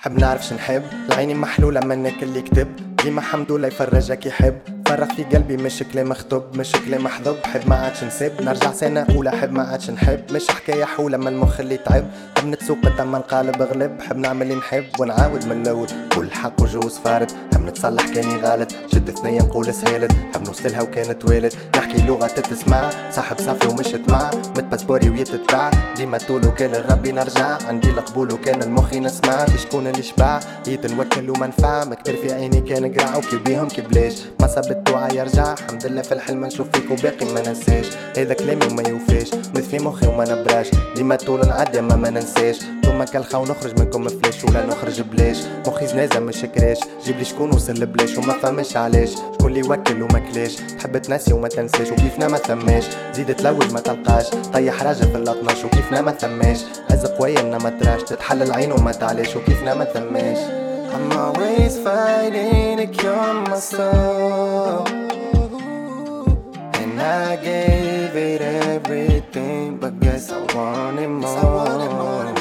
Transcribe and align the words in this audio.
حب 0.00 0.18
نعرفش 0.18 0.52
نحب 0.52 0.82
العيني 1.08 1.34
محلولة 1.34 1.80
منك 1.80 2.22
اللي 2.22 2.42
كتب. 2.42 2.96
ديما 3.04 3.20
حمدو 3.20 3.58
يفرجك 3.68 4.26
يحب. 4.26 4.75
فرغ 4.88 5.06
في 5.14 5.24
قلبي 5.24 5.56
مش 5.56 5.82
كلام 5.92 6.14
خطب 6.14 6.42
مش 6.56 6.72
كلام 6.72 7.04
محضب 7.04 7.36
حب 7.44 7.68
ما 7.68 7.74
عادش 7.76 8.04
نسب 8.04 8.32
نرجع 8.42 8.72
سنة 8.72 9.06
أولى 9.10 9.30
حب 9.30 9.52
ما 9.52 9.62
عادش 9.62 9.90
نحب. 9.90 10.20
مش 10.32 10.48
حكاية 10.48 10.84
حولة 10.84 11.16
من 11.18 11.28
المخ 11.28 11.60
اللي 11.60 11.76
تعب. 11.76 12.04
حب 12.38 12.46
نتسوق 12.46 12.78
تم 12.98 13.16
نقالب 13.16 13.62
غلب. 13.62 14.00
حب 14.02 14.16
نعمل 14.16 14.42
اللي 14.42 14.54
نحب 14.54 14.84
ونعاود 15.00 15.46
من 15.46 15.62
الأول. 15.62 15.86
كل 16.14 16.30
حق 16.30 16.62
وجوز 16.62 16.98
فارد 16.98 17.32
حب 17.54 17.66
نتصلح 17.66 18.08
كاني 18.08 18.36
غلط 18.36 18.68
شد 18.92 19.10
ثنية 19.10 19.40
نقول 19.40 19.74
سهلت 19.74 20.12
حب 20.34 20.46
نوصلها 20.46 20.82
وكانت 20.82 21.24
والد 21.24 21.52
نحكي 21.76 22.02
لغة 22.02 22.26
تتسمع 22.26 22.90
صاحب 23.10 23.38
صافي 23.40 23.68
ومش 23.68 23.86
تمع. 23.88 24.30
مت 24.56 24.64
باسبوري 24.64 25.08
ويتتبع 25.10 25.70
ديما 25.96 26.18
طول 26.18 26.46
وكان 26.46 26.72
ربي 26.90 27.12
نرجع 27.12 27.58
عندي 27.68 27.90
القبول 27.90 28.32
وكان 28.32 28.62
المخي 28.62 29.00
نسمع 29.00 29.46
شكون 29.56 29.86
اللي 29.86 30.02
شبع 30.02 30.40
يتنوكل 30.66 31.30
ومنفع 31.30 31.84
مكتر 31.84 32.16
في 32.16 32.32
عيني 32.32 32.60
كان 32.60 32.94
قرع. 32.94 33.16
وكي 33.16 33.36
بيهم 33.36 33.68
كي 33.68 33.82
بلاش 33.82 34.22
ما 34.40 34.46
صبت 34.46 34.75
يرجع. 35.12 35.52
الحمد 35.52 35.86
لله 35.86 36.02
في 36.02 36.12
الحلم 36.12 36.44
نشوف 36.44 36.66
فيك 36.72 36.90
وباقي 36.90 37.26
ما 37.26 37.40
ننساش. 37.48 37.86
هذا 38.18 38.34
كلامي 38.34 38.66
وما 38.66 38.88
يوفاش. 38.88 39.34
مثل 39.54 39.62
في 39.62 39.78
مخي 39.78 40.06
وما 40.06 40.24
نبراش. 40.24 40.70
ديما 40.96 41.16
طول 41.16 41.46
نعدي 41.46 41.80
ما 41.80 41.96
ما 41.96 42.10
ننساش. 42.10 42.56
ثم 42.84 43.04
كالخا 43.04 43.38
ونخرج 43.38 43.80
منكم 43.80 44.08
فلاش 44.08 44.44
ولا 44.44 44.66
نخرج 44.66 45.00
بلاش. 45.00 45.36
مخي 45.66 45.86
زنازة 45.86 46.20
مش 46.20 46.42
كراش 46.42 46.78
جيب 47.04 47.18
لي 47.18 47.24
شكون 47.24 47.54
وصل 47.54 47.86
بلاش 47.86 48.18
وما 48.18 48.32
فهمش 48.32 48.76
علاش. 48.76 49.10
شكون 49.10 49.48
اللي 49.48 49.60
يوكل 49.60 50.02
وما 50.02 50.18
كلاش. 50.18 50.56
تحب 50.56 50.98
تنسي 50.98 51.32
وما 51.32 51.48
تنساش. 51.48 51.90
وكيفنا 51.90 52.28
ما 52.28 52.38
ثماش. 52.38 52.84
زيد 53.14 53.34
تلوج 53.36 53.72
ما 53.72 53.80
تلقاش. 53.80 54.26
طيح 54.52 54.82
راجل 54.82 55.08
في 55.10 55.16
الأطناش. 55.16 55.64
وكيفنا 55.64 56.00
ما 56.00 56.12
ثماش. 56.12 56.60
هز 56.90 57.06
قوية 57.06 57.42
ما 57.42 57.70
تراش. 57.70 58.02
تتحل 58.02 58.42
العين 58.42 58.72
وما 58.72 58.92
تعلاش. 58.92 59.36
وكيفنا 59.36 59.74
ما 59.74 59.84
ثماش. 59.84 60.65
I'm 60.94 61.12
always 61.12 61.78
fighting 61.78 62.78
to 62.78 62.86
cure 62.86 63.34
my 63.48 63.58
soul 63.58 64.86
And 66.80 67.00
I 67.00 67.36
gave 67.36 68.14
it 68.14 68.40
everything 68.40 69.78
But 69.78 70.00
guess 70.00 70.30
I 70.30 70.40
wanted 70.54 71.08
more. 71.08 72.34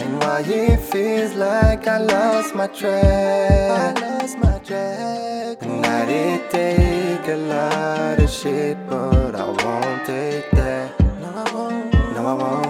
And 0.00 0.12
why 0.20 0.40
it 0.46 0.80
feels 0.80 1.34
like 1.34 1.86
I 1.86 1.98
lost 1.98 2.54
my 2.54 2.66
track. 2.66 3.98
I 3.98 4.00
lost 4.00 4.38
my 4.38 4.58
track. 4.60 5.58
And 5.62 5.86
I 5.86 6.06
did 6.06 6.50
take 6.50 7.28
a 7.28 7.36
lot 7.36 8.18
of 8.18 8.30
shit 8.30 8.76
But 8.88 9.34
I 9.34 9.46
won't 9.46 10.06
take 10.06 10.50
that. 10.52 10.98
No 12.14 12.26
I 12.26 12.34
won't 12.34 12.65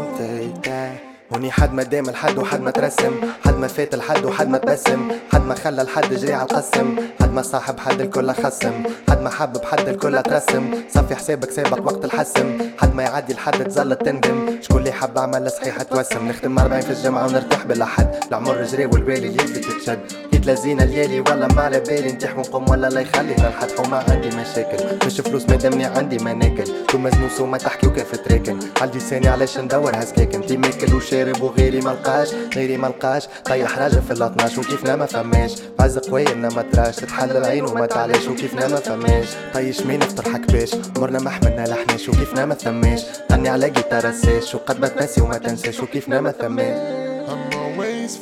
هوني 1.36 1.50
حد 1.50 1.74
ما 1.74 1.82
دام 1.82 2.08
الحد 2.08 2.38
وحد 2.38 2.60
ما 2.60 2.70
ترسم. 2.70 3.14
حد 3.44 3.56
ما 3.58 3.66
فات 3.66 3.94
الحد 3.94 4.24
وحد 4.24 4.48
ما 4.48 4.58
تبسم. 4.58 5.08
حد 5.32 5.44
ما 5.46 5.54
خلى 5.54 5.82
الحد 5.82 6.14
جري 6.14 6.32
على 6.32 6.42
القسم. 6.42 6.96
حد 7.20 7.32
ما 7.32 7.42
صاحب 7.42 7.78
حد 7.78 8.00
الكل 8.00 8.32
خسم. 8.32 8.82
حد 9.10 9.20
ما 9.22 9.30
حب 9.30 9.52
بحد 9.52 9.88
الكل 9.88 10.22
ترسم. 10.22 10.74
صفي 10.88 11.14
حسابك 11.14 11.50
سابق 11.50 11.86
وقت 11.86 12.04
الحسم. 12.04 12.58
حد 12.78 12.94
ما 12.94 13.02
يعدي 13.02 13.32
الحد 13.32 13.64
تزل 13.64 13.96
تندم. 13.96 14.58
شكون 14.60 14.78
اللي 14.78 14.92
حب 14.92 15.18
عمل 15.18 15.50
صحيح 15.50 15.82
توسم. 15.82 16.28
نختم 16.28 16.58
40 16.58 16.80
في 16.80 16.90
الجامعة 16.90 17.26
ونرتاح 17.26 17.66
بلا 17.66 17.84
حد. 17.84 18.14
العمر 18.28 18.62
جري 18.62 18.86
والبالي 18.86 19.28
يبي 19.28 19.60
تتشد. 19.60 20.25
تلازينا 20.46 20.84
الليالي 20.84 21.20
ولا 21.20 21.46
ما 21.46 21.62
على 21.62 21.80
بالي. 21.80 22.12
نتيح 22.12 22.38
ونقوم 22.38 22.70
ولا 22.70 22.86
لا 22.86 23.00
يخلينا 23.00 23.48
نحط 23.48 23.80
وما 23.80 24.04
عندي 24.08 24.28
مشاكل. 24.28 25.06
مش 25.06 25.20
فلوس 25.20 25.48
ما 25.48 25.56
دامني 25.56 25.84
عندي 25.84 26.18
ما 26.18 26.32
ناكل. 26.32 26.64
تو 26.88 26.98
مزنوس 26.98 27.40
وما 27.40 27.58
تحكي 27.58 27.86
وكيف 27.86 28.16
تراكن 28.16 28.58
عندي 28.80 29.00
ثاني 29.00 29.28
علاش 29.28 29.58
ندور 29.58 29.92
هسكاكن 29.96 30.46
تي 30.46 30.56
ماكل 30.56 30.94
وشارب 30.94 31.42
وغيري 31.42 31.80
ملقاش 31.80 32.28
غيري 32.56 32.76
ملقاش 32.76 33.28
طيح 33.44 33.78
راجل 33.78 34.02
في 34.02 34.10
الاطناش 34.10 34.58
وكيفنا 34.58 34.96
ما 34.96 35.06
فماش. 35.06 35.54
بعز 35.78 35.98
قوية 35.98 36.34
ما 36.34 36.62
تراش. 36.72 36.96
تتحل 36.96 37.36
العين 37.36 37.64
وما 37.64 37.86
تعلاش 37.86 38.26
وكيفنا 38.28 38.68
ما 38.68 38.76
فماش. 38.76 39.28
طيش 39.54 39.80
مين 39.80 40.00
نفطر 40.00 40.32
حكباش 40.32 40.74
مرنا 40.98 41.18
ما 41.18 41.30
حملنا 41.30 41.66
لحناش 41.66 42.08
وكيفنا 42.08 42.46
ما 42.46 42.54
ثماش. 42.54 43.02
غني 43.32 43.48
على 43.48 43.70
جيتار 43.70 44.08
الساش 44.08 44.54
وقد 44.54 44.80
ما 44.80 44.88
تنسي 44.88 45.20
وما 45.20 45.38
تنساش 45.38 45.80
وكيفنا 45.80 46.20
ما 46.20 46.30
ثماش. 46.30 47.06
I'm 47.26 47.54
always 47.54 48.12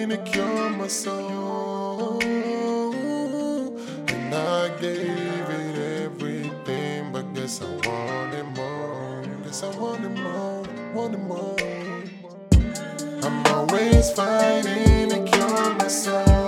fighting 0.00 0.24
to 0.24 0.30
cure 0.30 0.70
my 0.70 0.86
soul. 0.88 2.22
And 4.08 4.34
I 4.34 4.68
gave 4.80 5.48
it 5.50 6.04
everything, 6.04 7.12
but 7.12 7.34
guess 7.34 7.60
I 7.60 7.66
wanted 7.86 8.46
more. 8.56 9.24
Guess 9.44 9.62
I 9.62 9.76
wanted 9.78 10.18
more, 10.18 10.64
wanted 10.94 11.20
more. 11.20 11.56
I'm 13.22 13.46
always 13.54 14.10
fighting 14.12 15.10
to 15.10 15.30
cure 15.30 15.74
my 15.74 15.88
soul. 15.88 16.39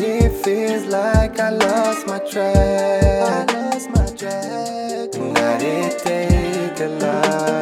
It 0.00 0.44
feels 0.44 0.86
like 0.86 1.38
I 1.40 1.50
lost 1.50 2.06
my 2.06 2.18
track. 2.18 3.50
I 3.50 3.54
lost 3.54 3.90
my 3.90 4.06
track. 4.06 5.14
And 5.14 5.38
I 5.38 5.58
did 5.58 5.98
take 5.98 6.80
a 6.80 6.88
lot. 6.88 7.57